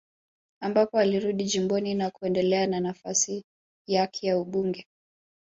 [0.61, 3.43] Ambapo alirudi jimboni na kuendelea na nafasi
[3.87, 4.87] yak ya ubunge